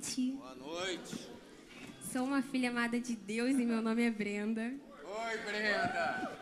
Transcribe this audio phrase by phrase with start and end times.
[0.00, 0.30] noite.
[0.32, 1.28] Boa noite.
[2.10, 4.62] Sou uma filha amada de Deus e meu nome é Brenda.
[4.62, 6.38] Oi, Brenda.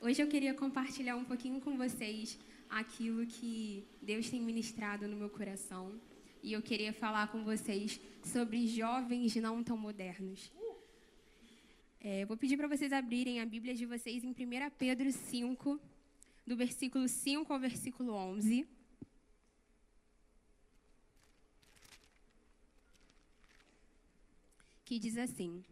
[0.00, 2.36] Hoje eu queria compartilhar um pouquinho com vocês
[2.68, 5.92] aquilo que Deus tem ministrado no meu coração.
[6.42, 10.50] E eu queria falar com vocês sobre jovens não tão modernos.
[12.00, 14.34] É, vou pedir para vocês abrirem a Bíblia de vocês em 1
[14.76, 15.80] Pedro 5,
[16.44, 18.66] do versículo 5 ao versículo 11.
[24.92, 25.64] Que diz assim: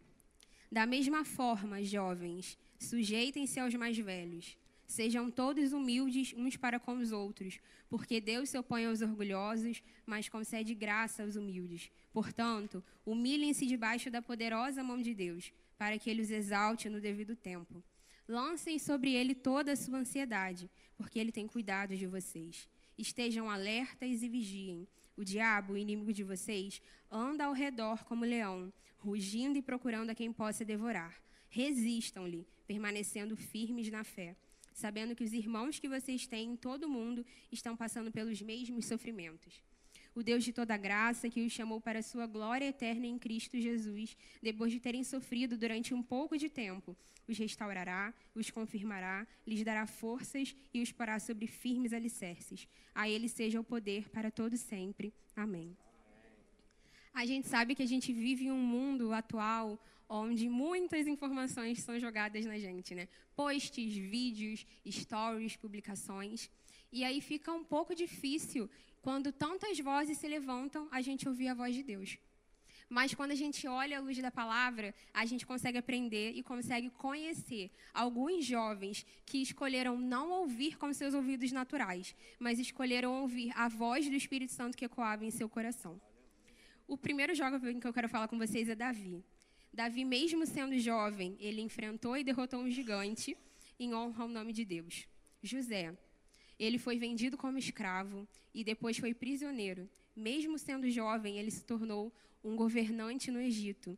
[0.71, 4.57] Da mesma forma, jovens, sujeitem-se aos mais velhos.
[4.87, 10.27] Sejam todos humildes uns para com os outros, porque Deus se opõe aos orgulhosos, mas
[10.27, 11.91] concede graça aos humildes.
[12.11, 17.35] Portanto, humilhem-se debaixo da poderosa mão de Deus, para que ele os exalte no devido
[17.35, 17.83] tempo.
[18.27, 22.67] Lancem sobre ele toda a sua ansiedade, porque ele tem cuidado de vocês.
[22.97, 24.87] Estejam alertas e vigiem.
[25.15, 30.15] O diabo, o inimigo de vocês, anda ao redor como leão, rugindo e procurando a
[30.15, 31.21] quem possa devorar.
[31.49, 34.35] Resistam-lhe, permanecendo firmes na fé,
[34.73, 38.85] sabendo que os irmãos que vocês têm em todo o mundo estão passando pelos mesmos
[38.85, 39.61] sofrimentos.
[40.13, 43.59] O Deus de toda graça, que os chamou para a sua glória eterna em Cristo
[43.59, 49.63] Jesus, depois de terem sofrido durante um pouco de tempo, os restaurará, os confirmará, lhes
[49.63, 52.67] dará forças e os porá sobre firmes alicerces.
[52.93, 55.13] A ele seja o poder para todo sempre.
[55.35, 55.77] Amém.
[57.13, 61.97] A gente sabe que a gente vive em um mundo atual onde muitas informações são
[61.97, 63.07] jogadas na gente, né?
[63.33, 66.49] Posts, vídeos, stories, publicações.
[66.91, 68.69] E aí fica um pouco difícil
[69.01, 72.17] quando tantas vozes se levantam, a gente ouvir a voz de Deus.
[72.87, 76.89] Mas quando a gente olha a luz da palavra, a gente consegue aprender e consegue
[76.89, 83.69] conhecer alguns jovens que escolheram não ouvir com seus ouvidos naturais, mas escolheram ouvir a
[83.69, 85.99] voz do Espírito Santo que ecoava em seu coração.
[86.85, 89.23] O primeiro jovem que eu quero falar com vocês é Davi.
[89.73, 93.37] Davi, mesmo sendo jovem, ele enfrentou e derrotou um gigante
[93.79, 95.07] em honra ao nome de Deus.
[95.41, 95.97] José,
[96.63, 99.89] ele foi vendido como escravo e depois foi prisioneiro.
[100.15, 102.13] Mesmo sendo jovem, ele se tornou
[102.43, 103.97] um governante no Egito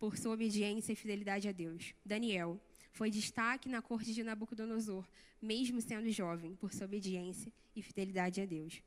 [0.00, 1.94] por sua obediência e fidelidade a Deus.
[2.04, 2.60] Daniel
[2.90, 5.06] foi destaque na corte de Nabucodonosor,
[5.40, 8.82] mesmo sendo jovem, por sua obediência e fidelidade a Deus.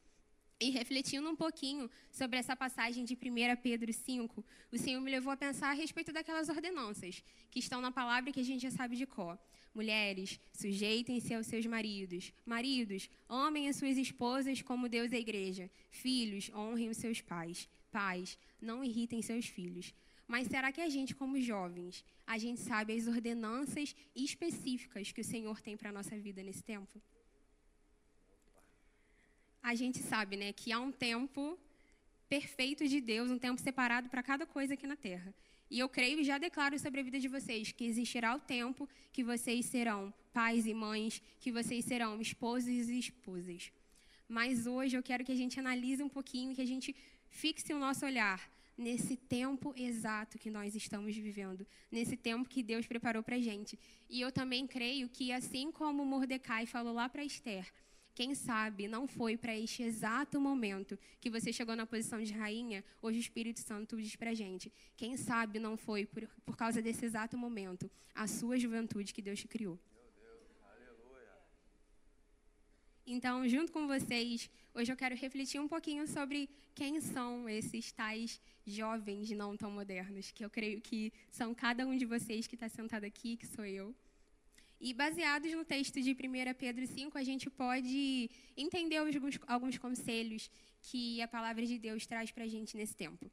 [0.60, 4.44] E refletindo um pouquinho sobre essa passagem de 1 Pedro 5,
[4.74, 8.42] o Senhor me levou a pensar a respeito daquelas ordenanças que estão na palavra que
[8.42, 9.40] a gente já sabe de cor.
[9.76, 12.34] Mulheres, sujeitem-se aos seus maridos.
[12.46, 15.70] Maridos, amem as suas esposas como Deus e a igreja.
[15.92, 17.70] Filhos, honrem os seus pais.
[17.92, 19.94] Pais, não irritem seus filhos.
[20.28, 25.24] Mas será que a gente, como jovens, a gente sabe as ordenanças específicas que o
[25.24, 27.00] Senhor tem para a nossa vida nesse tempo?
[29.66, 31.58] a gente sabe, né, que há um tempo
[32.30, 35.34] perfeito de Deus, um tempo separado para cada coisa aqui na terra.
[35.70, 38.88] E eu creio e já declaro sobre a vida de vocês que existirá o tempo
[39.12, 43.72] que vocês serão pais e mães, que vocês serão esposos e esposas.
[44.28, 46.96] Mas hoje eu quero que a gente analise um pouquinho, que a gente
[47.30, 52.86] fixe o nosso olhar nesse tempo exato que nós estamos vivendo, nesse tempo que Deus
[52.86, 53.80] preparou para a gente.
[54.10, 57.72] E eu também creio que, assim como Mordecai falou lá para Esther,
[58.16, 62.82] quem sabe não foi para este exato momento que você chegou na posição de rainha,
[63.02, 64.72] hoje o Espírito Santo diz para gente.
[64.96, 69.42] Quem sabe não foi por, por causa desse exato momento, a sua juventude que Deus
[69.42, 69.78] te criou.
[73.06, 78.42] Então, junto com vocês, hoje eu quero refletir um pouquinho sobre quem são esses tais
[78.66, 82.68] jovens não tão modernos, que eu creio que são cada um de vocês que está
[82.68, 83.94] sentado aqui, que sou eu.
[84.80, 90.50] E baseados no texto de 1 Pedro 5, a gente pode entender alguns, alguns conselhos
[90.82, 93.32] que a palavra de Deus traz para a gente nesse tempo.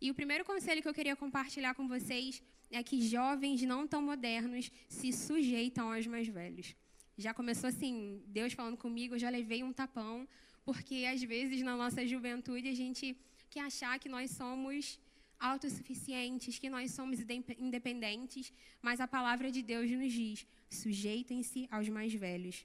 [0.00, 4.02] E o primeiro conselho que eu queria compartilhar com vocês é que jovens não tão
[4.02, 6.74] modernos se sujeitam aos mais velhos.
[7.16, 10.26] Já começou assim, Deus falando comigo, eu já levei um tapão,
[10.64, 13.16] porque às vezes na nossa juventude a gente
[13.48, 14.98] quer achar que nós somos
[15.42, 17.18] autossuficientes, que nós somos
[17.58, 22.64] independentes, mas a palavra de Deus nos diz: sujeitem-se aos mais velhos.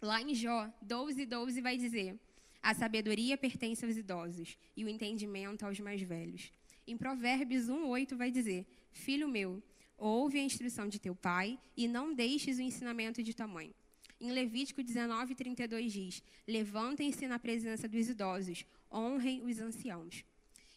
[0.00, 2.18] Lá em Jó 12, 12 vai dizer:
[2.62, 6.52] a sabedoria pertence aos idosos e o entendimento aos mais velhos.
[6.86, 9.62] Em Provérbios 1, 8 vai dizer: Filho meu,
[9.98, 13.74] ouve a instrução de teu pai e não deixes o ensinamento de tua mãe.
[14.20, 20.24] Em Levítico 19, 32 diz: Levantem-se na presença dos idosos, honrem os anciãos.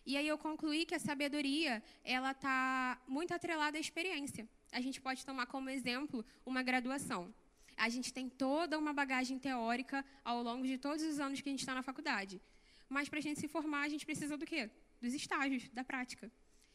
[0.05, 4.47] E aí eu concluí que a sabedoria, ela está muito atrelada à experiência.
[4.71, 7.33] A gente pode tomar como exemplo uma graduação.
[7.77, 11.51] A gente tem toda uma bagagem teórica ao longo de todos os anos que a
[11.51, 12.41] gente está na faculdade.
[12.87, 14.69] Mas para a gente se formar, a gente precisa do quê?
[15.01, 16.31] dos estágios, da prática.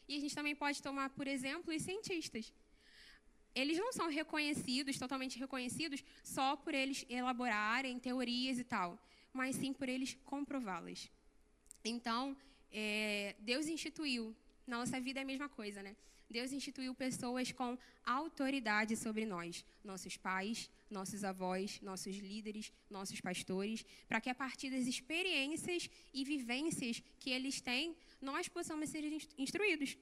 [0.07, 2.53] E a gente também pode tomar, por exemplo, os cientistas.
[3.53, 8.99] Eles não são reconhecidos, totalmente reconhecidos, só por eles elaborarem teorias e tal,
[9.31, 11.09] mas sim por eles comprová-las.
[11.83, 12.35] Então,
[12.77, 14.35] é, Deus instituiu,
[14.67, 15.95] na nossa vida é a mesma coisa, né?
[16.29, 23.85] Deus instituiu pessoas com autoridade sobre nós, nossos pais, nossos avós, nossos líderes, nossos pastores,
[24.09, 29.03] para que a partir das experiências e vivências que eles têm, nós possamos ser
[29.37, 29.97] instruídos.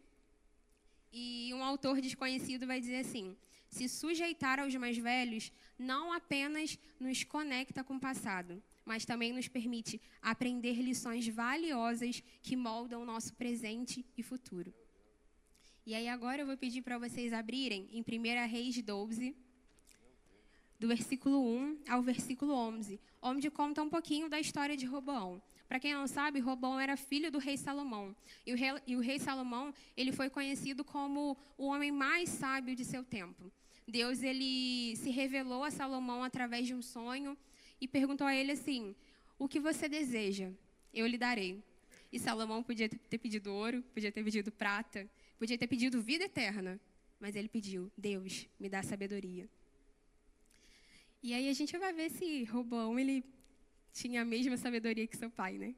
[1.12, 3.38] E um autor desconhecido vai dizer assim:
[3.70, 9.48] se sujeitar aos mais velhos não apenas nos conecta com o passado, mas também nos
[9.48, 14.74] permite aprender lições valiosas que moldam o nosso presente e futuro.
[15.86, 19.36] E aí agora eu vou pedir para vocês abrirem em 1 Reis 12,
[20.80, 25.42] do versículo 1 ao versículo 11, onde conta um pouquinho da história de Roboão.
[25.68, 28.16] Para quem não sabe, Roboão era filho do rei Salomão.
[28.46, 32.76] E o rei, e o rei Salomão, ele foi conhecido como o homem mais sábio
[32.76, 33.52] de seu tempo.
[33.88, 37.38] Deus ele se revelou a Salomão através de um sonho
[37.84, 38.96] e perguntou a ele assim:
[39.38, 40.50] "O que você deseja?
[40.94, 41.62] Eu lhe darei."
[42.12, 46.80] E Salomão podia ter pedido ouro, podia ter pedido prata, podia ter pedido vida eterna,
[47.20, 49.50] mas ele pediu: "Deus, me dá sabedoria."
[51.22, 53.24] E aí a gente vai ver se Roboão ele
[53.92, 55.76] tinha a mesma sabedoria que seu pai, né?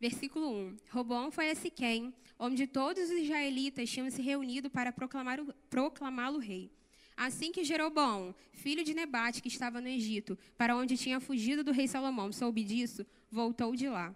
[0.00, 0.76] Versículo 1.
[0.90, 6.70] Roboão foi a Siquém, onde todos os israelitas tinham se reunido para proclamá-lo rei.
[7.16, 11.72] Assim que Jeroboão, filho de Nebate, que estava no Egito, para onde tinha fugido do
[11.72, 14.14] rei Salomão, soube disso, voltou de lá.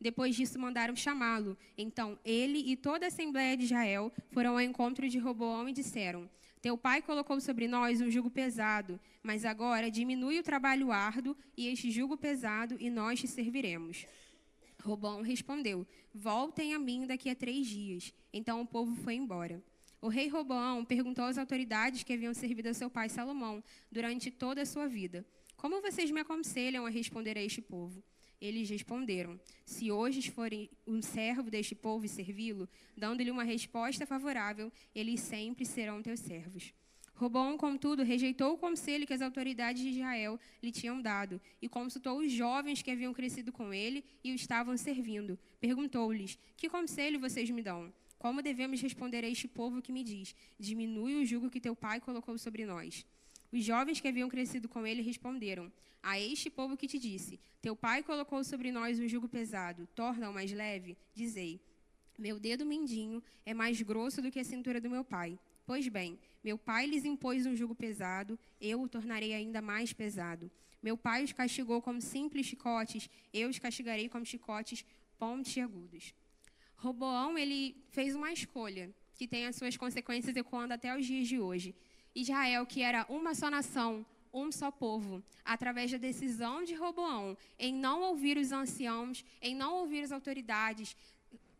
[0.00, 1.56] Depois disso, mandaram chamá-lo.
[1.76, 6.28] Então, ele e toda a Assembleia de Israel foram ao encontro de Roboão e disseram:
[6.62, 11.66] Teu pai colocou sobre nós um jugo pesado, mas agora diminui o trabalho árduo e
[11.66, 14.06] este jugo pesado, e nós te serviremos.
[14.82, 18.14] Robão respondeu: Voltem a mim daqui a três dias.
[18.32, 19.62] Então o povo foi embora.
[20.00, 24.62] O rei Roboão perguntou às autoridades que haviam servido a seu pai Salomão durante toda
[24.62, 28.02] a sua vida: Como vocês me aconselham a responder a este povo?
[28.40, 34.72] Eles responderam: Se hoje forem um servo deste povo e servi-lo, dando-lhe uma resposta favorável,
[34.94, 36.72] eles sempre serão teus servos.
[37.14, 42.20] Robão, contudo, rejeitou o conselho que as autoridades de Israel lhe tinham dado e consultou
[42.20, 45.36] os jovens que haviam crescido com ele e o estavam servindo.
[45.58, 47.92] Perguntou-lhes: Que conselho vocês me dão?
[48.18, 52.00] Como devemos responder a este povo que me diz: Diminui o jugo que teu pai
[52.00, 53.06] colocou sobre nós?
[53.52, 55.72] Os jovens que haviam crescido com ele responderam:
[56.02, 60.34] A este povo que te disse: Teu pai colocou sobre nós um jugo pesado, torna-o
[60.34, 60.96] mais leve?
[61.14, 61.60] Dizei:
[62.18, 65.38] Meu dedo mindinho é mais grosso do que a cintura do meu pai.
[65.64, 70.50] Pois bem, meu pai lhes impôs um jugo pesado, eu o tornarei ainda mais pesado.
[70.82, 74.84] Meu pai os castigou como simples chicotes, eu os castigarei como chicotes
[75.18, 76.14] pontiagudos.
[76.78, 81.38] Roboão, ele fez uma escolha que tem as suas consequências ecoando até os dias de
[81.40, 81.74] hoje.
[82.14, 87.74] Israel, que era uma só nação, um só povo, através da decisão de Roboão em
[87.74, 90.96] não ouvir os anciãos, em não ouvir as autoridades,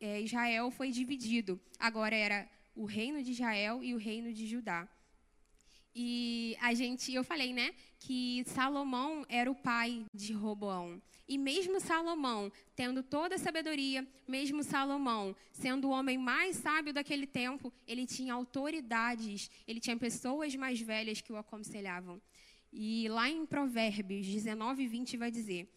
[0.00, 1.60] é, Israel foi dividido.
[1.80, 4.88] Agora era o reino de Israel e o reino de Judá.
[6.00, 11.02] E a gente, eu falei, né, que Salomão era o pai de Roboão.
[11.26, 17.26] E mesmo Salomão, tendo toda a sabedoria, mesmo Salomão, sendo o homem mais sábio daquele
[17.26, 22.22] tempo, ele tinha autoridades, ele tinha pessoas mais velhas que o aconselhavam.
[22.72, 25.68] E lá em Provérbios 19, 20 vai dizer: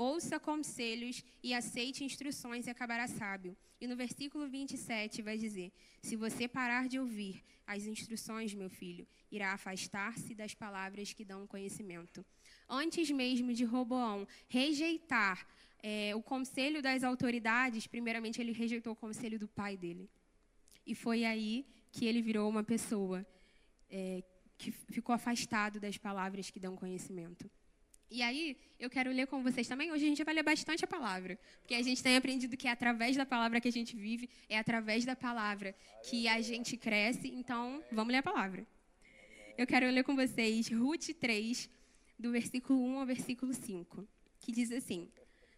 [0.00, 3.54] Ouça conselhos e aceite instruções e acabará sábio.
[3.78, 9.06] E no versículo 27 vai dizer: Se você parar de ouvir as instruções, meu filho,
[9.30, 12.24] irá afastar-se das palavras que dão conhecimento.
[12.66, 15.46] Antes mesmo de Roboão rejeitar
[15.82, 20.08] é, o conselho das autoridades, primeiramente ele rejeitou o conselho do pai dele.
[20.86, 23.26] E foi aí que ele virou uma pessoa
[23.90, 24.22] é,
[24.56, 27.50] que ficou afastado das palavras que dão conhecimento.
[28.10, 29.92] E aí, eu quero ler com vocês também.
[29.92, 32.72] Hoje a gente vai ler bastante a palavra, porque a gente tem aprendido que é
[32.72, 37.28] através da palavra que a gente vive, é através da palavra que a gente cresce.
[37.28, 38.66] Então, vamos ler a palavra.
[39.56, 41.70] Eu quero ler com vocês Ruth 3,
[42.18, 44.08] do versículo 1 ao versículo 5,
[44.40, 45.08] que diz assim: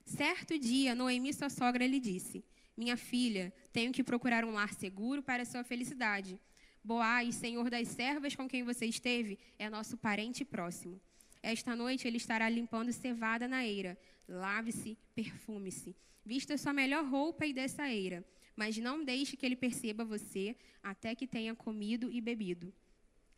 [0.04, 2.44] Certo dia, Noemi, sua sogra, lhe disse:
[2.76, 6.38] Minha filha, tenho que procurar um lar seguro para sua felicidade.
[6.84, 11.00] Boaz, senhor das servas com quem você esteve, é nosso parente próximo.
[11.42, 13.98] Esta noite ele estará limpando cevada na eira.
[14.28, 15.96] Lave-se, perfume-se.
[16.24, 18.24] Vista sua melhor roupa e desça a eira.
[18.54, 22.72] Mas não deixe que ele perceba você até que tenha comido e bebido.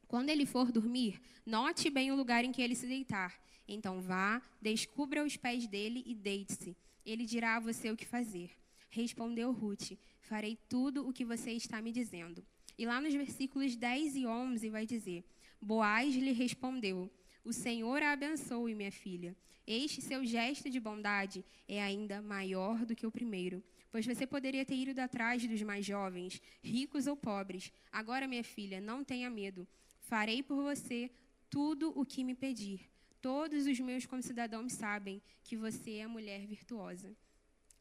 [0.07, 3.41] Quando ele for dormir, note bem o lugar em que ele se deitar.
[3.67, 6.77] Então vá, descubra os pés dele e deite-se.
[7.07, 8.51] Ele dirá a você o que fazer.
[8.91, 12.45] Respondeu Ruth: Farei tudo o que você está me dizendo.
[12.77, 15.25] E lá nos versículos 10 e 11 vai dizer:
[15.61, 17.11] Boaz lhe respondeu:
[17.45, 19.37] O Senhor a abençoe, minha filha.
[19.67, 24.65] Este seu gesto de bondade é ainda maior do que o primeiro, pois você poderia
[24.65, 27.71] ter ido atrás dos mais jovens, ricos ou pobres.
[27.93, 29.69] Agora, minha filha, não tenha medo.
[30.01, 31.11] Farei por você
[31.51, 32.81] tudo o que me pedir.
[33.21, 37.15] Todos os meus concidadãos sabem que você é mulher virtuosa.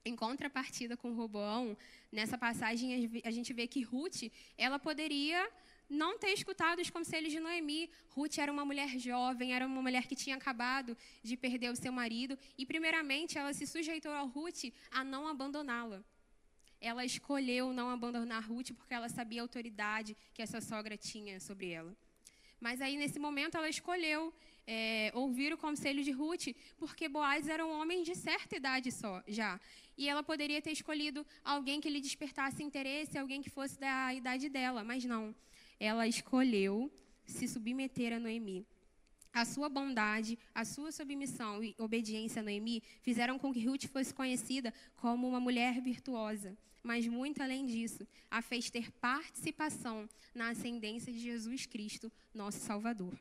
[0.06, 1.78] Em contrapartida com Roboão,
[2.12, 4.24] nessa passagem a gente vê que Ruth,
[4.58, 5.50] ela poderia
[5.90, 7.90] não ter escutado os conselhos de Noemi.
[8.10, 11.92] Ruth era uma mulher jovem, era uma mulher que tinha acabado de perder o seu
[11.92, 16.04] marido, e primeiramente ela se sujeitou a Ruth a não abandoná-la.
[16.80, 21.70] Ela escolheu não abandonar Ruth porque ela sabia a autoridade que essa sogra tinha sobre
[21.70, 21.96] ela.
[22.60, 24.34] Mas aí, nesse momento, ela escolheu
[24.66, 26.48] é, ouvir o conselho de Ruth,
[26.78, 29.60] porque Boaz era um homem de certa idade só, já.
[29.98, 34.50] E ela poderia ter escolhido alguém que lhe despertasse interesse, alguém que fosse da idade
[34.50, 35.36] dela, mas não.
[35.84, 36.92] Ela escolheu
[37.26, 38.66] se submeter a Noemi.
[39.34, 44.14] A sua bondade, a sua submissão e obediência a Noemi fizeram com que Ruth fosse
[44.14, 51.12] conhecida como uma mulher virtuosa mas muito além disso, a fez ter participação na ascendência
[51.14, 53.18] de Jesus Cristo, nosso Salvador.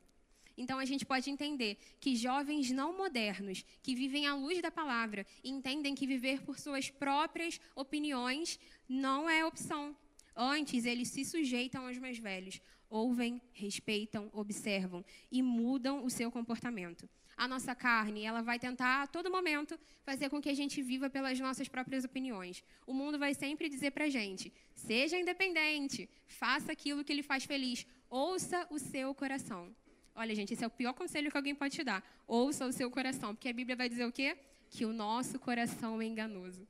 [0.59, 5.25] Então a gente pode entender que jovens não modernos, que vivem à luz da palavra,
[5.43, 9.97] entendem que viver por suas próprias opiniões não é opção.
[10.35, 17.09] Antes, eles se sujeitam aos mais velhos, ouvem, respeitam, observam e mudam o seu comportamento
[17.37, 21.11] a nossa carne, ela vai tentar a todo momento fazer com que a gente viva
[21.11, 22.63] pelas nossas próprias opiniões.
[22.87, 27.45] O mundo vai sempre dizer para a gente: seja independente, faça aquilo que lhe faz
[27.45, 29.75] feliz, ouça o seu coração.
[30.15, 32.01] Olha, gente, esse é o pior conselho que alguém pode te dar.
[32.27, 34.37] Ouça o seu coração, porque a Bíblia vai dizer o quê?
[34.71, 36.69] Que o nosso coração é enganoso.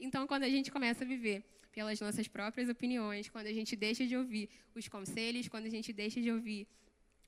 [0.00, 4.06] Então, quando a gente começa a viver pelas nossas próprias opiniões, quando a gente deixa
[4.06, 6.68] de ouvir os conselhos, quando a gente deixa de ouvir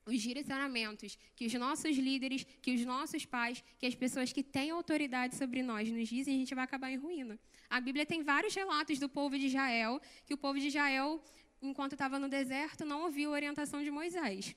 [0.05, 4.69] os direcionamentos que os nossos líderes, que os nossos pais, que as pessoas que têm
[4.69, 7.39] autoridade sobre nós nos dizem, a gente vai acabar em ruína.
[7.69, 11.21] A Bíblia tem vários relatos do povo de Israel, que o povo de Israel,
[11.61, 14.55] enquanto estava no deserto, não ouviu a orientação de Moisés.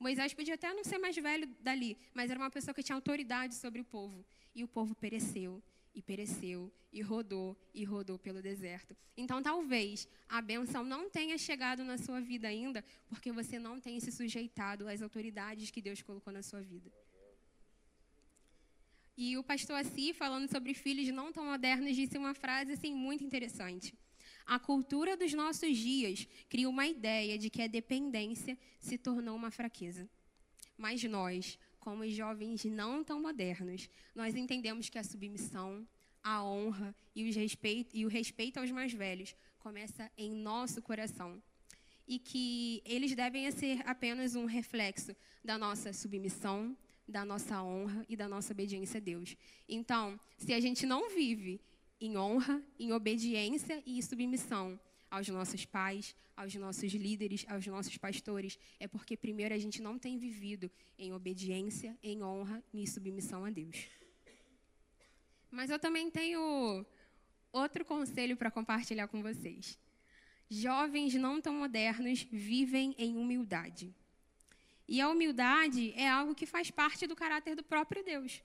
[0.00, 3.54] Moisés podia até não ser mais velho dali, mas era uma pessoa que tinha autoridade
[3.54, 4.24] sobre o povo.
[4.54, 5.62] E o povo pereceu
[5.98, 8.96] e pereceu, e rodou, e rodou pelo deserto.
[9.16, 13.98] Então, talvez a benção não tenha chegado na sua vida ainda, porque você não tem
[13.98, 16.88] se sujeitado às autoridades que Deus colocou na sua vida.
[19.16, 23.24] E o pastor Assi, falando sobre filhos não tão modernos, disse uma frase assim muito
[23.24, 23.92] interessante.
[24.46, 29.50] A cultura dos nossos dias cria uma ideia de que a dependência se tornou uma
[29.50, 30.08] fraqueza.
[30.76, 35.86] Mas nós, como jovens não tão modernos, nós entendemos que a submissão,
[36.22, 41.42] a honra e, respeito, e o respeito aos mais velhos começa em nosso coração.
[42.06, 48.16] E que eles devem ser apenas um reflexo da nossa submissão, da nossa honra e
[48.16, 49.36] da nossa obediência a Deus.
[49.68, 51.60] Então, se a gente não vive
[52.00, 54.78] em honra, em obediência e submissão
[55.10, 59.98] aos nossos pais, aos nossos líderes, aos nossos pastores, é porque primeiro a gente não
[59.98, 63.86] tem vivido em obediência, em honra e em submissão a Deus.
[65.50, 66.84] Mas eu também tenho
[67.52, 69.78] outro conselho para compartilhar com vocês.
[70.50, 73.94] Jovens não tão modernos vivem em humildade.
[74.86, 78.42] E a humildade é algo que faz parte do caráter do próprio Deus.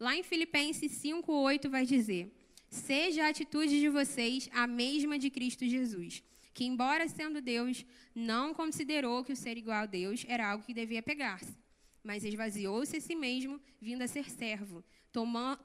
[0.00, 2.32] Lá em Filipenses 5:8 vai dizer:
[2.72, 6.22] Seja a atitude de vocês a mesma de Cristo Jesus,
[6.54, 10.72] que, embora sendo Deus, não considerou que o ser igual a Deus era algo que
[10.72, 11.54] devia pegar-se,
[12.02, 14.82] mas esvaziou-se a si mesmo, vindo a ser servo,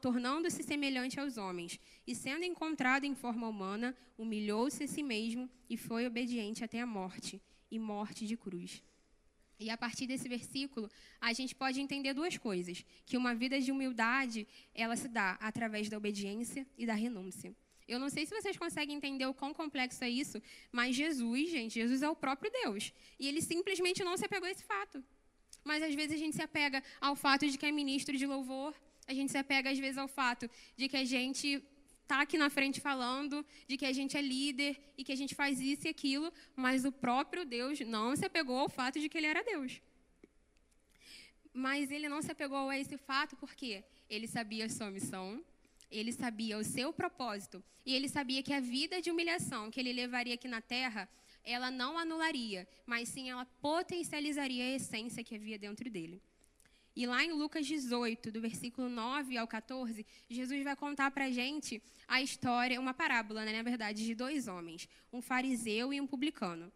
[0.02, 5.78] tornando-se semelhante aos homens, e sendo encontrado em forma humana, humilhou-se a si mesmo e
[5.78, 8.84] foi obediente até a morte e morte de cruz.
[9.60, 13.72] E a partir desse versículo, a gente pode entender duas coisas: que uma vida de
[13.72, 17.56] humildade, ela se dá através da obediência e da renúncia.
[17.88, 21.76] Eu não sei se vocês conseguem entender o quão complexo é isso, mas Jesus, gente,
[21.76, 22.94] Jesus é o próprio Deus.
[23.18, 25.02] E ele simplesmente não se apegou a esse fato.
[25.64, 28.76] Mas às vezes a gente se apega ao fato de que é ministro de louvor,
[29.08, 31.64] a gente se apega às vezes ao fato de que a gente
[32.08, 35.36] está aqui na frente falando de que a gente é líder e que a gente
[35.36, 39.18] faz isso e aquilo, mas o próprio Deus não se apegou ao fato de que
[39.18, 39.82] ele era Deus.
[41.54, 45.44] Mas ele não se apegou a esse fato porque ele sabia a sua missão,
[45.92, 49.92] ele sabia o seu propósito e ele sabia que a vida de humilhação que ele
[49.92, 51.10] levaria aqui na terra,
[51.44, 56.22] ela não anularia, mas sim ela potencializaria a essência que havia dentro dele.
[56.98, 61.32] E lá em Lucas 18, do versículo 9 ao 14, Jesus vai contar para a
[61.32, 66.08] gente a história, uma parábola, né, na verdade, de dois homens, um fariseu e um
[66.08, 66.74] publicano.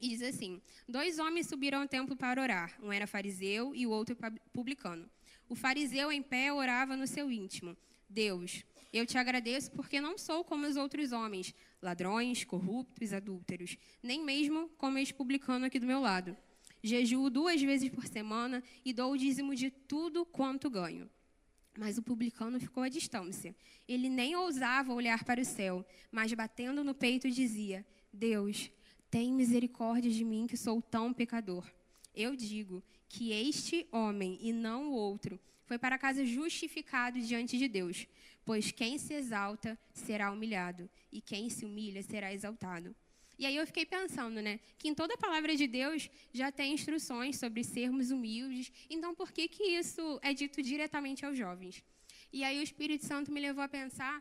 [0.00, 2.74] E diz assim: Dois homens subiram ao templo para orar.
[2.82, 4.16] Um era fariseu e o outro
[4.50, 5.06] publicano.
[5.46, 7.76] O fariseu, em pé, orava no seu íntimo:
[8.08, 14.24] Deus, eu te agradeço porque não sou como os outros homens, ladrões, corruptos, adúlteros, nem
[14.24, 16.34] mesmo como este publicano aqui do meu lado.
[16.82, 21.10] Jejuo duas vezes por semana e dou o dízimo de tudo quanto ganho.
[21.78, 23.54] Mas o publicano ficou à distância.
[23.86, 28.70] Ele nem ousava olhar para o céu, mas batendo no peito dizia: Deus,
[29.10, 31.64] tem misericórdia de mim que sou tão pecador.
[32.14, 37.68] Eu digo que este homem e não o outro foi para casa justificado diante de
[37.68, 38.06] Deus,
[38.44, 42.94] pois quem se exalta será humilhado e quem se humilha será exaltado.
[43.40, 46.74] E aí eu fiquei pensando, né, que em toda a palavra de Deus já tem
[46.74, 51.82] instruções sobre sermos humildes, então por que que isso é dito diretamente aos jovens?
[52.30, 54.14] E aí o Espírito Santo me levou a pensar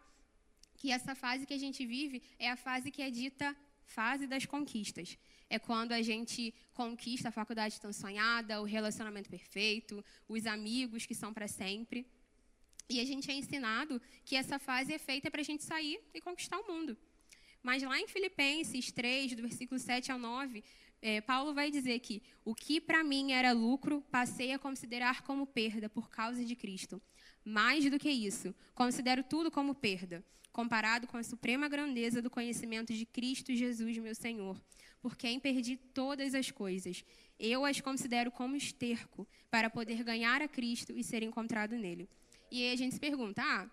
[0.77, 4.45] que essa fase que a gente vive é a fase que é dita fase das
[4.45, 5.17] conquistas.
[5.49, 11.13] É quando a gente conquista a faculdade tão sonhada, o relacionamento perfeito, os amigos que
[11.13, 12.07] são para sempre.
[12.89, 16.21] E a gente é ensinado que essa fase é feita para a gente sair e
[16.21, 16.97] conquistar o mundo.
[17.61, 20.63] Mas lá em Filipenses 3, do versículo 7 ao 9,
[21.01, 25.45] é, Paulo vai dizer que o que para mim era lucro, passei a considerar como
[25.45, 27.01] perda por causa de Cristo.
[27.43, 32.93] Mais do que isso, considero tudo como perda comparado com a suprema grandeza do conhecimento
[32.93, 34.61] de Cristo Jesus, meu Senhor,
[35.01, 37.05] por quem perdi todas as coisas.
[37.39, 42.09] Eu as considero como esterco para poder ganhar a Cristo e ser encontrado nele.
[42.51, 43.69] E aí a gente se pergunta: ah,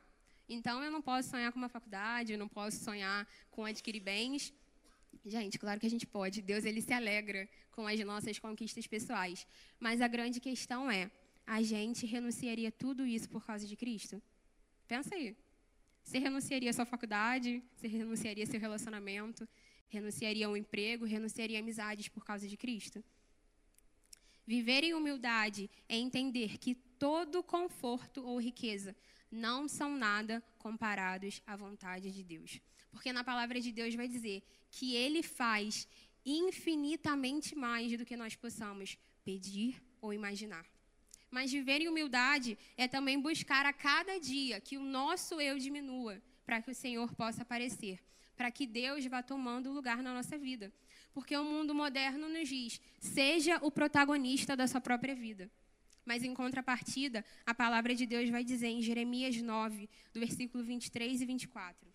[0.48, 4.52] então eu não posso sonhar com uma faculdade, eu não posso sonhar com adquirir bens.
[5.24, 6.40] Gente, claro que a gente pode.
[6.40, 9.46] Deus ele se alegra com as nossas conquistas pessoais.
[9.80, 11.10] Mas a grande questão é:
[11.46, 14.22] a gente renunciaria tudo isso por causa de Cristo?
[14.86, 15.36] Pensa aí.
[16.04, 19.48] Você renunciaria à sua faculdade, você renunciaria seu relacionamento,
[19.88, 23.02] renunciaria ao emprego, renunciaria a amizades por causa de Cristo?
[24.46, 28.94] Viver em humildade é entender que todo conforto ou riqueza
[29.30, 32.60] não são nada comparados à vontade de Deus.
[32.90, 35.86] Porque na palavra de Deus vai dizer que Ele faz
[36.24, 40.66] infinitamente mais do que nós possamos pedir ou imaginar.
[41.30, 46.22] Mas viver em humildade é também buscar a cada dia que o nosso eu diminua,
[46.44, 48.00] para que o Senhor possa aparecer,
[48.36, 50.72] para que Deus vá tomando lugar na nossa vida.
[51.12, 55.50] Porque o mundo moderno nos diz: seja o protagonista da sua própria vida.
[56.06, 61.20] Mas em contrapartida, a palavra de Deus vai dizer em Jeremias 9, do versículo 23
[61.20, 61.86] e 24: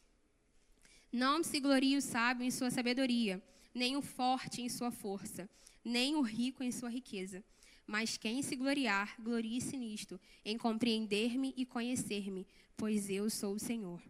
[1.11, 3.41] Não se glorie o sábio em sua sabedoria,
[3.73, 5.49] nem o forte em sua força,
[5.83, 7.43] nem o rico em sua riqueza
[7.91, 12.47] mas quem se gloriar, glorie-se nisto, em compreender-me e conhecer-me,
[12.77, 14.01] pois eu sou o Senhor.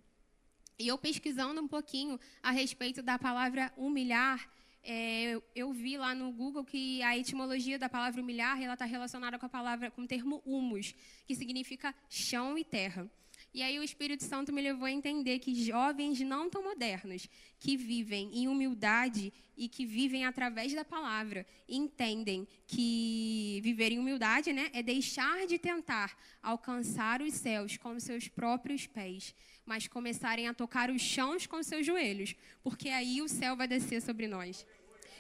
[0.78, 4.48] E eu pesquisando um pouquinho a respeito da palavra humilhar,
[4.84, 9.46] é, eu vi lá no Google que a etimologia da palavra humilhar está relacionada com
[9.46, 13.10] a palavra com o termo humus, que significa chão e terra.
[13.54, 17.28] E aí o Espírito Santo me levou a entender que jovens não tão modernos,
[17.60, 24.54] que vivem em humildade e que vivem através da palavra, entendem que viver em humildade
[24.54, 30.54] né, é deixar de tentar alcançar os céus com seus próprios pés, mas começarem a
[30.54, 34.65] tocar os chãos com seus joelhos, porque aí o céu vai descer sobre nós.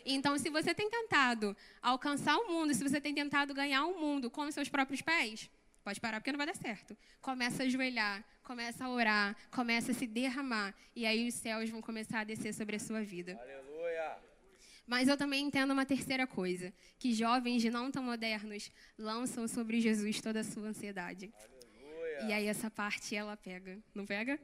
[0.05, 4.29] Então, se você tem tentado alcançar o mundo, se você tem tentado ganhar o mundo
[4.29, 5.49] com os seus próprios pés,
[5.83, 6.95] Pode parar porque não vai dar certo.
[7.21, 10.75] Começa a ajoelhar, começa a orar, começa a se derramar.
[10.95, 13.37] E aí os céus vão começar a descer sobre a sua vida.
[13.41, 14.17] Aleluia.
[14.85, 20.21] Mas eu também entendo uma terceira coisa: que jovens não tão modernos lançam sobre Jesus
[20.21, 21.33] toda a sua ansiedade.
[21.35, 21.60] Aleluia.
[22.27, 23.79] E aí essa parte ela pega.
[23.93, 24.39] Não pega?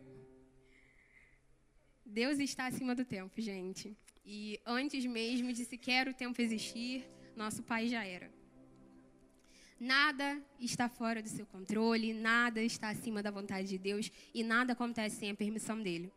[2.05, 3.95] Deus está acima do tempo, gente.
[4.25, 8.31] E antes mesmo de sequer o tempo existir, nosso Pai já era.
[9.79, 14.73] Nada está fora do seu controle, nada está acima da vontade de Deus e nada
[14.73, 16.11] acontece sem a permissão dele.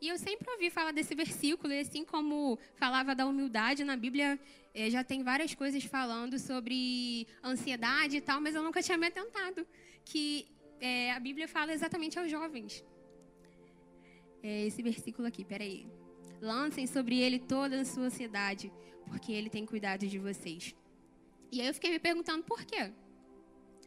[0.00, 4.38] E eu sempre ouvi falar desse versículo, e assim como falava da humildade na Bíblia,
[4.74, 9.06] é, já tem várias coisas falando sobre ansiedade e tal, mas eu nunca tinha me
[9.06, 9.66] atentado
[10.04, 10.46] que
[10.80, 12.84] é, a Bíblia fala exatamente aos jovens.
[14.42, 15.86] É esse versículo aqui, peraí.
[16.40, 18.72] Lancem sobre ele toda a sua ansiedade,
[19.06, 20.74] porque ele tem cuidado de vocês.
[21.50, 22.92] E aí eu fiquei me perguntando por quê?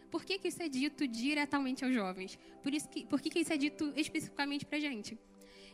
[0.09, 2.37] Por que, que isso é dito diretamente aos jovens?
[2.63, 5.17] Por, isso que, por que, que isso é dito especificamente para a gente?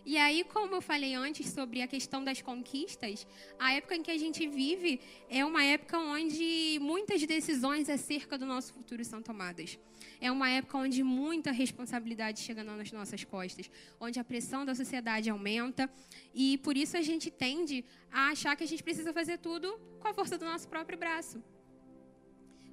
[0.05, 3.25] E aí, como eu falei antes sobre a questão das conquistas,
[3.57, 8.45] a época em que a gente vive é uma época onde muitas decisões acerca do
[8.45, 9.79] nosso futuro são tomadas.
[10.21, 13.67] É uma época onde muita responsabilidade chega nas nossas costas,
[13.99, 15.89] onde a pressão da sociedade aumenta
[16.35, 20.07] e por isso a gente tende a achar que a gente precisa fazer tudo com
[20.07, 21.43] a força do nosso próprio braço.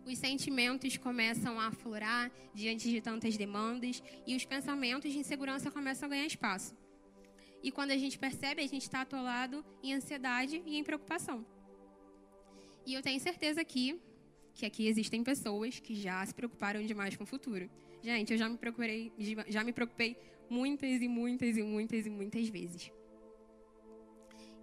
[0.04, 6.06] Os sentimentos começam a aflorar diante de tantas demandas e os pensamentos de insegurança começam
[6.06, 6.81] a ganhar espaço.
[7.62, 11.46] E quando a gente percebe, a gente está atolado em ansiedade e em preocupação.
[12.84, 14.00] E eu tenho certeza aqui
[14.54, 17.70] que aqui existem pessoas que já se preocuparam demais com o futuro.
[18.02, 19.12] Gente, eu já me procurei,
[19.48, 20.16] já me preocupei
[20.50, 22.90] muitas e muitas e muitas e muitas vezes.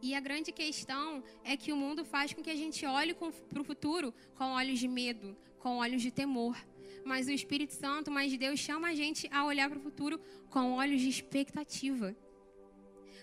[0.02, 3.62] E a grande questão é que o mundo faz com que a gente olhe para
[3.62, 6.58] o futuro com olhos de medo, com olhos de temor.
[7.06, 10.74] Mas o Espírito Santo, mais Deus, chama a gente a olhar para o futuro com
[10.74, 12.16] olhos de expectativa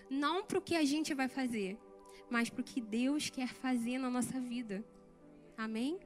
[0.09, 1.77] não para o que a gente vai fazer,
[2.29, 4.83] mas para o que Deus quer fazer na nossa vida.
[5.57, 5.99] Amém?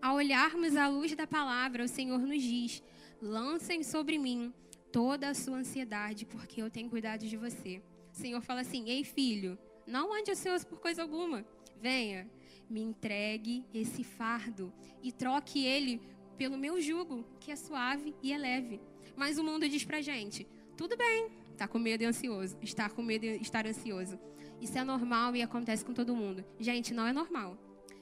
[0.00, 2.82] Ao olharmos a luz da palavra, o Senhor nos diz:
[3.20, 4.52] lancem sobre mim
[4.92, 7.82] toda a sua ansiedade, porque eu tenho cuidado de você.
[8.12, 11.44] O Senhor fala assim: ei, filho, não ande ansioso por coisa alguma.
[11.80, 12.30] Venha,
[12.68, 16.00] me entregue esse fardo e troque ele
[16.36, 18.80] pelo meu jugo, que é suave e é leve.
[19.16, 22.58] Mas o mundo diz pra gente: tudo bem, Está com medo e ansioso.
[22.60, 24.18] Estar com medo e estar ansioso.
[24.60, 26.44] Isso é normal e acontece com todo mundo.
[26.58, 27.56] Gente, não é normal.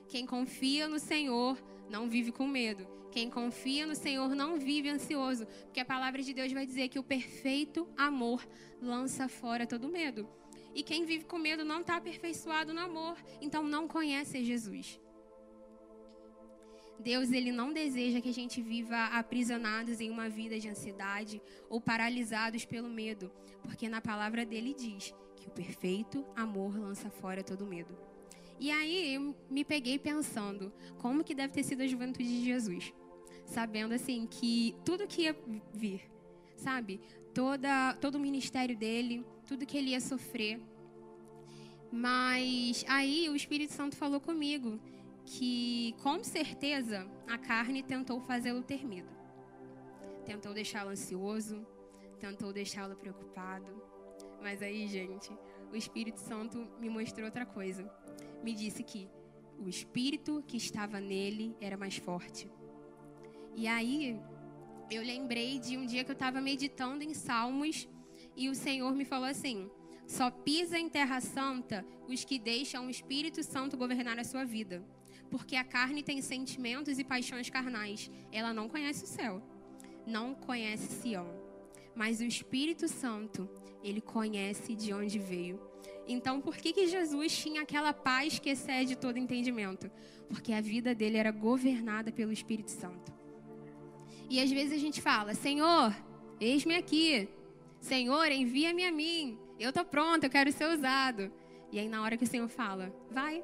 [0.08, 2.86] Quem confia no Senhor não vive com medo.
[3.10, 5.46] Quem confia no Senhor não vive ansioso.
[5.64, 8.42] Porque a palavra de Deus vai dizer que o perfeito amor
[8.80, 10.26] lança fora todo medo.
[10.74, 13.18] E quem vive com medo não está aperfeiçoado no amor.
[13.38, 14.98] Então não conhece Jesus.
[16.98, 21.80] Deus ele não deseja que a gente viva aprisionados em uma vida de ansiedade ou
[21.80, 23.30] paralisados pelo medo,
[23.62, 27.96] porque na palavra dele diz que o perfeito amor lança fora todo medo.
[28.58, 32.92] E aí eu me peguei pensando, como que deve ter sido a juventude de Jesus?
[33.44, 35.36] Sabendo assim que tudo que ia
[35.74, 36.08] vir,
[36.56, 37.00] sabe?
[37.34, 40.60] Toda todo o ministério dele, tudo que ele ia sofrer.
[41.90, 44.80] Mas aí o Espírito Santo falou comigo
[45.24, 49.10] que com certeza a carne tentou fazê-lo ter medo.
[50.24, 51.66] Tentou deixá-lo ansioso,
[52.18, 53.82] tentou deixá-lo preocupado.
[54.40, 55.30] Mas aí, gente,
[55.72, 57.88] o Espírito Santo me mostrou outra coisa.
[58.42, 59.08] Me disse que
[59.58, 62.50] o espírito que estava nele era mais forte.
[63.54, 64.20] E aí,
[64.90, 67.88] eu lembrei de um dia que eu estava meditando em Salmos
[68.36, 69.70] e o Senhor me falou assim:
[70.06, 74.84] só pisa em terra santa os que deixam o Espírito Santo governar a sua vida
[75.32, 78.10] porque a carne tem sentimentos e paixões carnais.
[78.30, 79.42] Ela não conhece o céu,
[80.06, 81.26] não conhece Sião.
[81.96, 83.48] Mas o Espírito Santo,
[83.82, 85.58] ele conhece de onde veio.
[86.06, 89.90] Então, por que, que Jesus tinha aquela paz que excede todo entendimento?
[90.28, 93.10] Porque a vida dele era governada pelo Espírito Santo.
[94.28, 95.96] E às vezes a gente fala: Senhor,
[96.38, 97.26] eis-me aqui.
[97.80, 99.38] Senhor, envia-me a mim.
[99.58, 101.32] Eu estou pronto, eu quero ser usado.
[101.70, 103.42] E aí, na hora que o Senhor fala: Vai,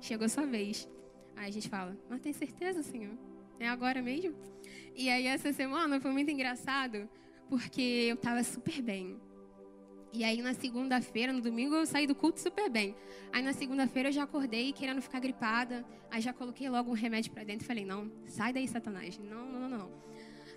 [0.00, 0.88] chegou sua vez.
[1.36, 3.16] Aí a gente fala, mas tem certeza, Senhor?
[3.60, 4.34] É agora mesmo?
[4.94, 7.08] E aí essa semana foi muito engraçado,
[7.48, 9.20] porque eu estava super bem.
[10.12, 12.96] E aí na segunda-feira, no domingo, eu saí do culto super bem.
[13.32, 15.84] Aí na segunda-feira eu já acordei querendo ficar gripada.
[16.10, 19.18] Aí já coloquei logo um remédio para dentro e falei, não, sai daí, Satanás.
[19.18, 19.90] Não, não, não, não.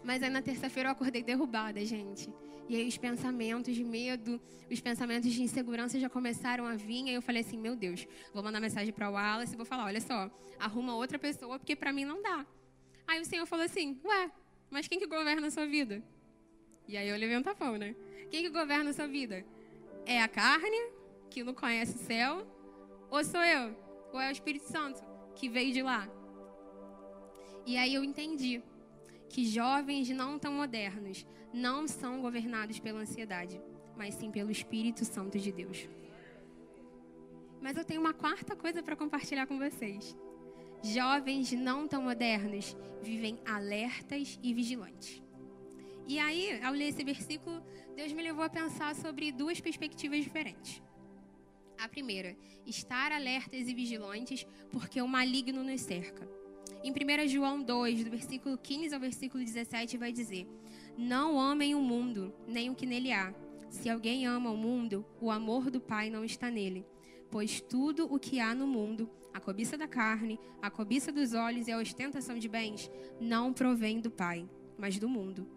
[0.04, 2.30] Mas aí na terça-feira eu acordei derrubada, gente.
[2.72, 4.40] E aí os pensamentos de medo,
[4.72, 7.04] os pensamentos de insegurança já começaram a vir.
[7.10, 9.84] Aí eu falei assim, meu Deus, vou mandar mensagem para o Wallace e vou falar,
[9.84, 12.46] olha só, arruma outra pessoa porque para mim não dá.
[13.06, 14.32] Aí o Senhor falou assim, ué,
[14.70, 16.02] mas quem que governa a sua vida?
[16.88, 17.94] E aí eu levei um tapão, né?
[18.30, 19.46] Quem que governa a sua vida?
[20.06, 20.82] É a carne,
[21.30, 22.48] que não conhece o céu,
[23.10, 23.76] ou sou eu?
[24.14, 25.04] Ou é o Espírito Santo,
[25.36, 26.08] que veio de lá?
[27.66, 28.64] E aí eu entendi
[29.32, 33.62] que jovens não tão modernos não são governados pela ansiedade,
[33.96, 35.88] mas sim pelo Espírito Santo de Deus.
[37.62, 40.16] Mas eu tenho uma quarta coisa para compartilhar com vocês.
[40.84, 45.24] Jovens não tão modernos vivem alertas e vigilantes.
[46.08, 47.64] E aí, ao ler esse versículo,
[47.96, 50.82] Deus me levou a pensar sobre duas perspectivas diferentes.
[51.78, 56.41] A primeira, estar alertas e vigilantes porque o maligno nos cerca.
[56.84, 60.48] Em 1 João 2, do versículo 15 ao versículo 17, vai dizer:
[60.98, 63.32] Não amem o mundo, nem o que nele há.
[63.70, 66.84] Se alguém ama o mundo, o amor do Pai não está nele.
[67.30, 71.68] Pois tudo o que há no mundo, a cobiça da carne, a cobiça dos olhos
[71.68, 72.90] e a ostentação de bens,
[73.20, 75.48] não provém do Pai, mas do mundo.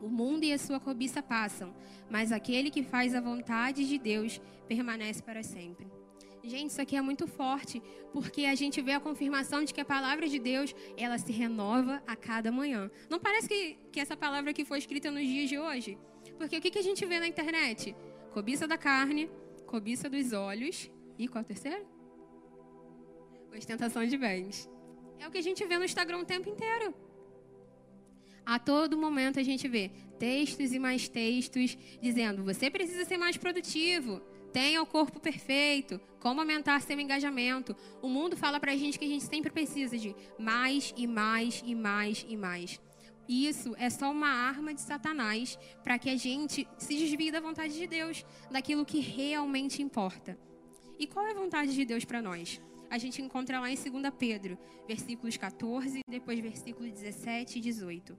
[0.00, 1.74] O mundo e a sua cobiça passam,
[2.08, 6.01] mas aquele que faz a vontade de Deus permanece para sempre.
[6.44, 7.80] Gente, isso aqui é muito forte,
[8.12, 12.02] porque a gente vê a confirmação de que a palavra de Deus, ela se renova
[12.06, 12.90] a cada manhã.
[13.08, 15.96] Não parece que, que essa palavra aqui foi escrita nos dias de hoje?
[16.36, 17.94] Porque o que, que a gente vê na internet?
[18.32, 19.30] Cobiça da carne,
[19.66, 21.86] cobiça dos olhos e qual é o terceiro?
[23.56, 24.68] Ostentação de bens.
[25.20, 26.92] É o que a gente vê no Instagram o tempo inteiro.
[28.44, 33.36] A todo momento a gente vê textos e mais textos dizendo: você precisa ser mais
[33.36, 34.20] produtivo,
[34.52, 37.74] tenha o corpo perfeito, como aumentar seu engajamento.
[38.00, 41.74] O mundo fala pra gente que a gente sempre precisa de mais e mais e
[41.74, 42.80] mais e mais.
[43.28, 47.74] Isso é só uma arma de Satanás para que a gente se desvie da vontade
[47.74, 50.38] de Deus, daquilo que realmente importa.
[50.98, 52.60] E qual é a vontade de Deus para nós?
[52.90, 58.18] A gente encontra lá em 2 Pedro, versículos 14, depois versículos 17 e 18.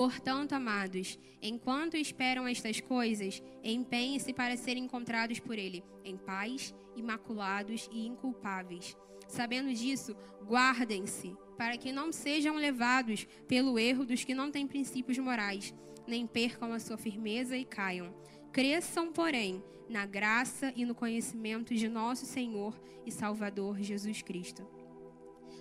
[0.00, 7.86] Portanto, amados, enquanto esperam estas coisas, empenhem-se para serem encontrados por Ele em paz, imaculados
[7.92, 8.96] e inculpáveis.
[9.28, 15.18] Sabendo disso, guardem-se para que não sejam levados pelo erro dos que não têm princípios
[15.18, 15.74] morais,
[16.06, 18.14] nem percam a sua firmeza e caiam.
[18.54, 24.66] Cresçam, porém, na graça e no conhecimento de nosso Senhor e Salvador Jesus Cristo.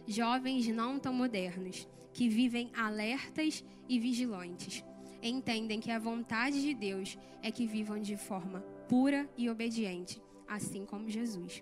[0.09, 4.83] Jovens não tão modernos que vivem alertas e vigilantes.
[5.21, 10.83] Entendem que a vontade de Deus é que vivam de forma pura e obediente, assim
[10.83, 11.61] como Jesus.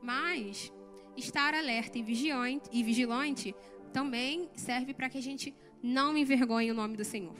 [0.00, 0.72] Mas
[1.16, 3.56] estar alerta e vigilante, e vigilante
[3.92, 7.36] também serve para que a gente não envergonhe o nome do Senhor.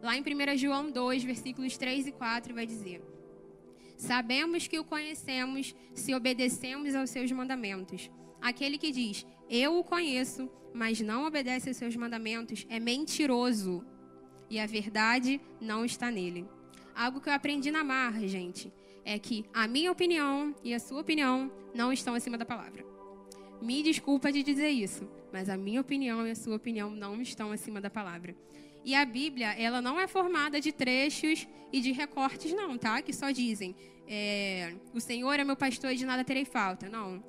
[0.00, 3.02] Lá em 1 João 2, versículos 3 e 4, vai dizer:
[3.98, 8.10] Sabemos que o conhecemos se obedecemos aos seus mandamentos.
[8.40, 13.84] Aquele que diz, Eu o conheço, mas não obedece aos seus mandamentos, é mentiroso.
[14.48, 16.46] E a verdade não está nele.
[16.94, 18.72] Algo que eu aprendi na marra, gente,
[19.04, 22.84] é que a minha opinião e a sua opinião não estão acima da palavra.
[23.60, 27.52] Me desculpa de dizer isso, mas a minha opinião e a sua opinião não estão
[27.52, 28.34] acima da palavra.
[28.84, 33.02] E a Bíblia, ela não é formada de trechos e de recortes, não, tá?
[33.02, 33.76] Que só dizem,
[34.08, 36.88] é, o Senhor é meu pastor e de nada terei falta.
[36.88, 37.22] Não.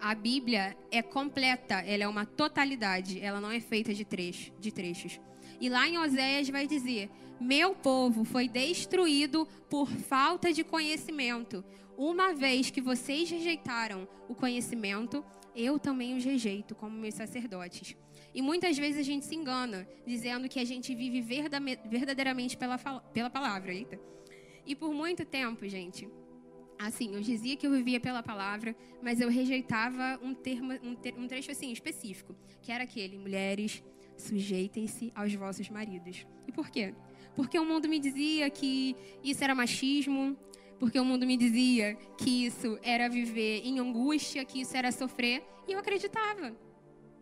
[0.00, 4.70] A Bíblia é completa, ela é uma totalidade, ela não é feita de, trecho, de
[4.70, 5.20] trechos.
[5.60, 11.64] E lá em Oséias vai dizer: Meu povo foi destruído por falta de conhecimento.
[11.96, 17.96] Uma vez que vocês rejeitaram o conhecimento, eu também os rejeito, como meus sacerdotes.
[18.32, 23.28] E muitas vezes a gente se engana, dizendo que a gente vive verdadeiramente pela, pela
[23.28, 23.74] palavra.
[23.74, 23.98] Eita.
[24.64, 26.08] E por muito tempo, gente,
[26.78, 31.14] assim, eu dizia que eu vivia pela palavra, mas eu rejeitava um termo, um, ter,
[31.14, 33.82] um trecho assim específico, que era aquele: mulheres,
[34.16, 36.26] sujeitem-se aos vossos maridos.
[36.46, 36.94] E por quê?
[37.34, 40.36] Porque o mundo me dizia que isso era machismo,
[40.78, 45.42] porque o mundo me dizia que isso era viver em angústia, que isso era sofrer,
[45.66, 46.56] e eu acreditava.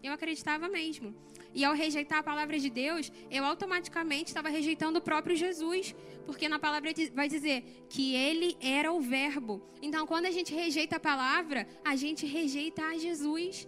[0.03, 1.14] Eu acreditava mesmo.
[1.59, 5.95] E ao rejeitar a palavra de Deus, eu automaticamente estava rejeitando o próprio Jesus,
[6.27, 9.55] porque na palavra vai dizer que ele era o Verbo.
[9.81, 13.66] Então, quando a gente rejeita a palavra, a gente rejeita a Jesus.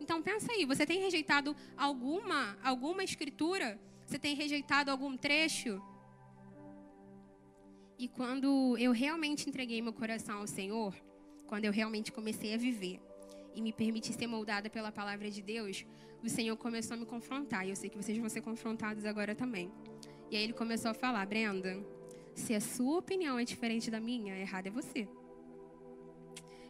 [0.00, 3.80] Então, pensa aí, você tem rejeitado alguma alguma escritura?
[4.04, 5.80] Você tem rejeitado algum trecho?
[7.96, 10.92] E quando eu realmente entreguei meu coração ao Senhor,
[11.46, 13.00] quando eu realmente comecei a viver
[13.54, 15.84] e me permiti ser moldada pela palavra de Deus,
[16.22, 17.66] o Senhor começou a me confrontar.
[17.66, 19.70] E eu sei que vocês vão ser confrontados agora também.
[20.30, 21.78] E aí ele começou a falar: Brenda,
[22.34, 25.08] se a sua opinião é diferente da minha, errado é você.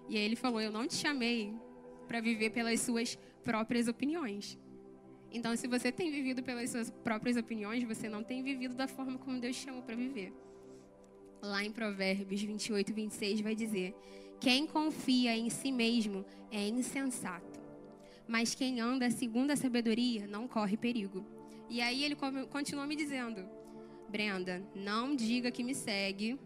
[0.08, 1.54] E aí ele falou: Eu não te chamei
[2.06, 4.58] para viver pelas suas próprias opiniões.
[5.30, 9.18] Então, se você tem vivido pelas suas próprias opiniões, você não tem vivido da forma
[9.18, 10.32] como Deus chamou para viver.
[11.42, 13.94] Lá em Provérbios 28, 26 vai dizer:
[14.40, 17.67] Quem confia em si mesmo é insensato
[18.28, 21.24] mas quem anda segundo a sabedoria não corre perigo.
[21.70, 22.14] E aí ele
[22.50, 23.48] continua me dizendo:
[24.08, 26.38] Brenda, não diga que me segue,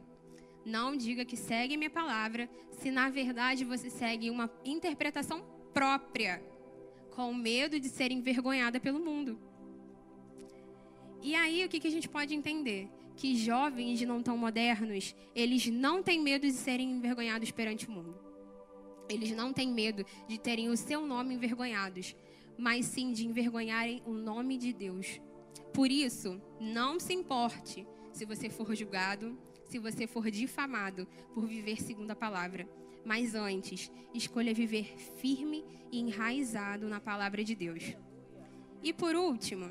[0.65, 6.43] não diga que segue minha palavra, se na verdade você segue uma interpretação própria,
[7.11, 9.39] com medo de ser envergonhada pelo mundo.
[11.21, 12.89] E aí o que, que a gente pode entender?
[13.17, 18.32] Que jovens não tão modernos, eles não têm medo de serem envergonhados perante o mundo.
[19.13, 22.17] Eles não têm medo de terem o seu nome envergonhados,
[22.57, 25.21] mas sim de envergonharem o nome de Deus.
[25.75, 31.83] Por isso, não se importe se você for julgado, se você for difamado por viver
[31.83, 32.67] segundo a palavra.
[33.05, 37.95] Mas antes, escolha viver firme e enraizado na palavra de Deus.
[38.83, 39.71] E por último,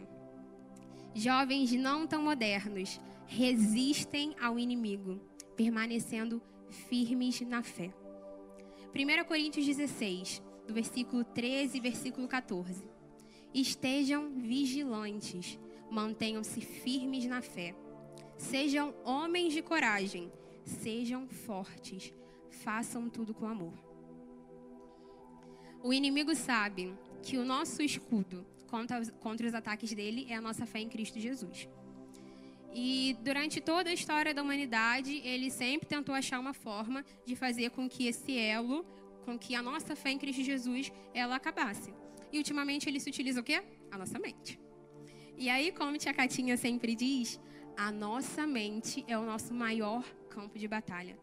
[1.16, 5.20] Jovens não tão modernos, resistem ao inimigo,
[5.56, 7.92] permanecendo firmes na fé.
[8.94, 12.84] 1 Coríntios 16, do versículo 13 e versículo 14.
[13.54, 15.58] Estejam vigilantes,
[15.90, 17.74] mantenham-se firmes na fé.
[18.38, 20.30] Sejam homens de coragem,
[20.66, 22.14] sejam fortes,
[22.50, 23.74] façam tudo com amor.
[25.82, 30.66] O inimigo sabe que o nosso escudo contra, contra os ataques dele é a nossa
[30.66, 31.68] fé em Cristo Jesus.
[32.74, 37.72] E durante toda a história da humanidade, ele sempre tentou achar uma forma de fazer
[37.72, 38.86] com que esse elo,
[39.26, 41.94] com que a nossa fé em Cristo Jesus, ela acabasse.
[42.32, 43.62] E ultimamente ele se utiliza o quê?
[43.92, 44.60] A nossa mente.
[45.38, 47.40] E aí, como tia Catinha sempre diz,
[47.76, 51.18] a nossa mente é o nosso maior campo de batalha.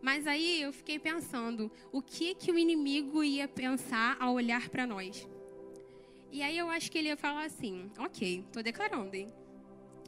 [0.00, 4.86] Mas aí eu fiquei pensando, o que que o inimigo ia pensar ao olhar para
[4.86, 5.28] nós?
[6.30, 9.32] E aí eu acho que ele ia falar assim: "OK, tô declarando, hein?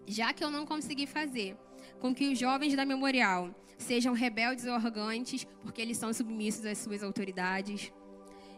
[0.07, 1.57] Já que eu não consegui fazer
[2.01, 6.79] com que os jovens da memorial sejam rebeldes ou arrogantes, porque eles são submissos às
[6.79, 7.93] suas autoridades,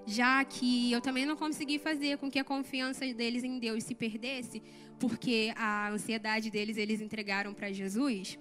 [0.06, 3.94] já que eu também não consegui fazer com que a confiança deles em Deus se
[3.94, 4.62] perdesse,
[4.98, 8.38] porque a ansiedade deles eles entregaram para Jesus,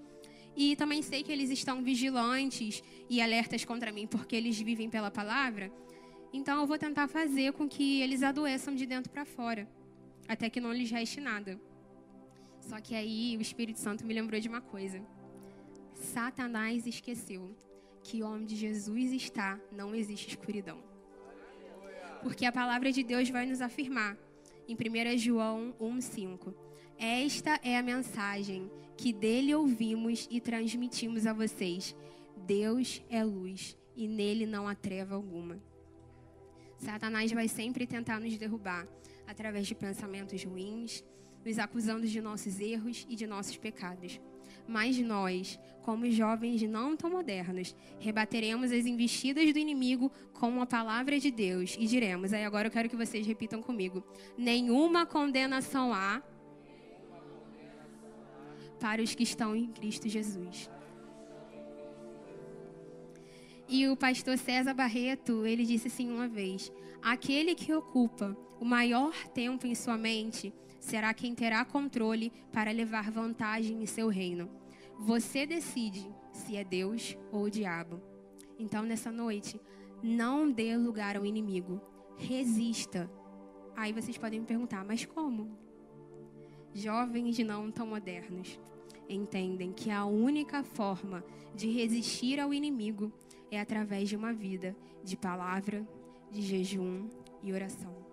[0.56, 5.10] e também sei que eles estão vigilantes e alertas contra mim porque eles vivem pela
[5.10, 5.72] palavra.
[6.34, 9.68] Então eu vou tentar fazer com que eles adoeçam de dentro para fora,
[10.28, 11.60] até que não lhes reste nada.
[12.72, 15.02] Só que aí o Espírito Santo me lembrou de uma coisa.
[15.94, 17.54] Satanás esqueceu
[18.02, 20.82] que onde Jesus está não existe escuridão.
[22.24, 24.18] Porque a palavra de Deus vai nos afirmar
[24.70, 26.56] em 1 João 1:5.
[26.98, 31.94] Esta é a mensagem que dele ouvimos e transmitimos a vocês.
[32.38, 35.62] Deus é luz e nele não há treva alguma.
[36.78, 38.88] Satanás vai sempre tentar nos derrubar
[39.28, 41.04] através de pensamentos ruins,
[41.46, 44.20] nos acusando de nossos erros e de nossos pecados.
[44.68, 51.20] Mas nós, como jovens não tão modernos, rebateremos as investidas do inimigo com a palavra
[51.20, 54.04] de Deus e diremos: aí agora eu quero que vocês repitam comigo:
[54.38, 56.22] nenhuma condenação há
[58.80, 60.70] para os que estão em Cristo Jesus.
[63.68, 69.14] E o pastor César Barreto, ele disse assim uma vez: aquele que ocupa o maior
[69.30, 74.50] tempo em sua mente será quem terá controle para levar vantagem em seu reino.
[75.00, 78.02] Você decide se é Deus ou o diabo.
[78.60, 79.62] Então, nessa noite,
[80.04, 81.80] não dê lugar ao inimigo.
[82.17, 83.10] Resista.
[83.78, 85.58] Aí vocês podem me perguntar, mas como?
[86.74, 88.60] Jovens não tão modernos
[89.13, 93.12] entendem que a única forma de resistir ao inimigo
[93.50, 95.86] é através de uma vida de palavra,
[96.32, 97.10] de jejum
[97.44, 98.11] e oração.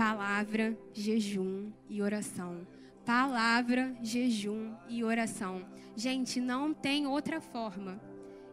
[0.00, 2.66] Palavra, jejum e oração.
[3.04, 5.62] Palavra, jejum e oração.
[5.94, 8.00] Gente, não tem outra forma.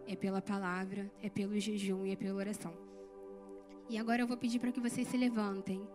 [0.05, 2.73] É pela palavra, é pelo jejum e é pela oração.
[3.89, 5.87] E agora eu vou pedir para que vocês se levantem.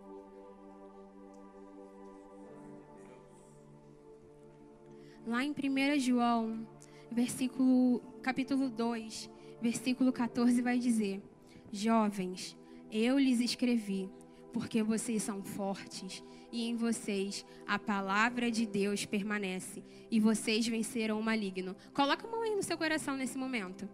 [5.26, 6.66] Lá em 1 João,
[7.10, 11.22] versículo, capítulo 2, versículo 14, vai dizer:
[11.70, 12.56] Jovens,
[12.90, 14.08] eu lhes escrevi,
[14.52, 21.18] porque vocês são fortes e em vocês a palavra de Deus permanece e vocês venceram
[21.18, 21.74] o maligno.
[21.94, 23.88] Coloca a mão aí no seu coração nesse momento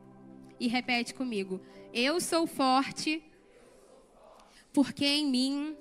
[0.59, 1.61] e repete comigo:
[1.93, 3.23] Eu sou forte,
[4.73, 5.77] porque em mim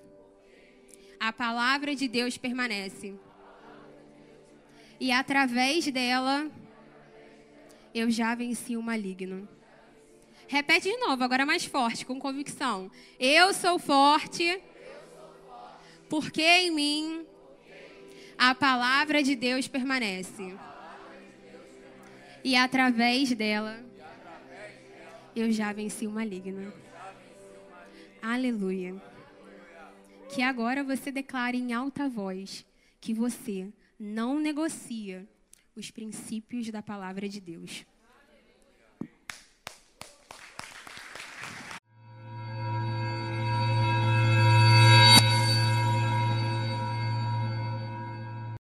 [1.19, 3.15] a palavra de Deus permanece
[4.99, 6.49] e através dela
[7.93, 9.47] eu já venci o maligno.
[10.47, 12.89] Repete de novo, agora mais forte, com convicção.
[13.19, 14.61] Eu sou forte,
[16.09, 17.25] porque em mim
[18.37, 20.55] a palavra de Deus permanece.
[22.43, 23.83] E através dela
[25.35, 26.71] eu já venci o maligno.
[28.21, 28.95] Aleluia.
[30.33, 32.65] Que agora você declare em alta voz
[33.01, 33.67] que você
[33.99, 35.27] não negocia
[35.75, 37.85] os princípios da palavra de Deus.